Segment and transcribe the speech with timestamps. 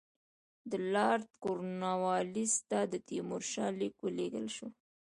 [0.71, 4.67] د لارډ کورنوالیس ته د تیمورشاه لیک ولېږل شو.